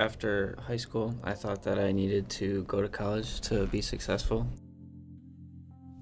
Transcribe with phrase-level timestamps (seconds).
[0.00, 4.46] After high school, I thought that I needed to go to college to be successful.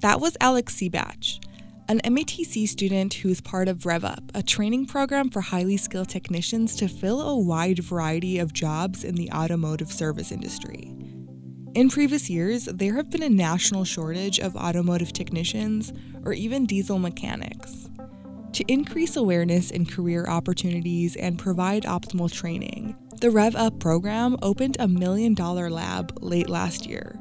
[0.00, 1.42] That was Alex Seabach,
[1.88, 6.76] an MATC student who is part of RevUp, a training program for highly skilled technicians
[6.76, 10.92] to fill a wide variety of jobs in the automotive service industry.
[11.74, 15.94] In previous years, there have been a national shortage of automotive technicians
[16.24, 17.88] or even diesel mechanics.
[18.56, 24.78] To increase awareness in career opportunities and provide optimal training, the Rev Up program opened
[24.80, 27.20] a million dollar lab late last year.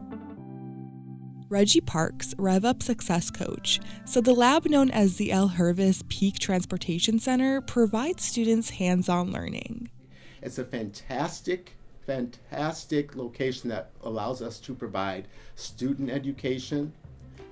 [1.50, 7.20] Reggie Parks, RevUp success coach, said the lab known as the El Hervis Peak Transportation
[7.20, 9.90] Center provides students hands on learning.
[10.41, 11.74] It's a fantastic,
[12.05, 16.94] fantastic location that allows us to provide student education,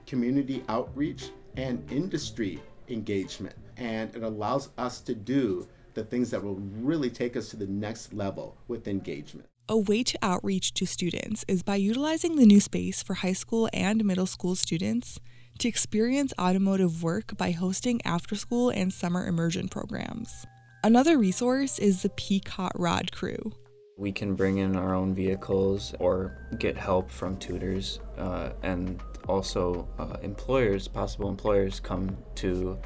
[0.08, 3.56] community outreach, and industry engagement.
[3.78, 7.68] And it allows us to do the things that will really take us to the
[7.68, 9.48] next level with engagement.
[9.70, 13.70] A way to outreach to students is by utilizing the new space for high school
[13.72, 15.20] and middle school students
[15.60, 20.46] to experience automotive work by hosting after school and summer immersion programs.
[20.84, 23.54] Another resource is the Peak Hot Rod Crew.
[23.98, 29.88] We can bring in our own vehicles or get help from tutors, uh, and also
[29.98, 32.78] uh, employers, possible employers, come to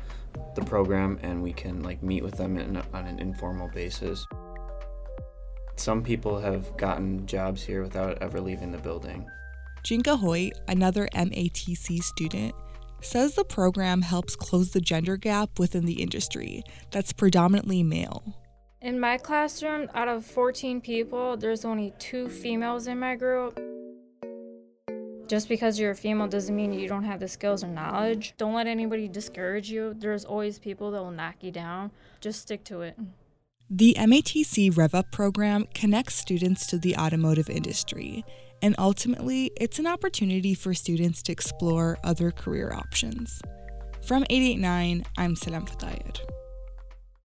[0.55, 4.25] the program and we can like meet with them in, on an informal basis.
[5.75, 9.25] Some people have gotten jobs here without ever leaving the building.
[9.83, 12.55] Jinka Hoy, another MATC student,
[13.01, 18.23] says the program helps close the gender gap within the industry that's predominantly male.
[18.81, 23.59] In my classroom, out of 14 people, there's only two females in my group.
[25.27, 28.33] Just because you're a female doesn't mean you don't have the skills or knowledge.
[28.37, 29.93] Don't let anybody discourage you.
[29.97, 31.91] There's always people that will knock you down.
[32.21, 32.97] Just stick to it.
[33.69, 38.23] The MATC RevUp program connects students to the automotive industry,
[38.61, 43.41] and ultimately, it's an opportunity for students to explore other career options.
[44.01, 46.21] From 889, I'm Salam Fatayed.